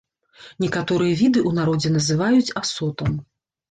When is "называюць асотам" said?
2.01-3.11